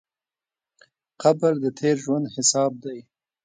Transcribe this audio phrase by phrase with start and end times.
[1.21, 2.99] قبر د تېر ژوند حساب دی.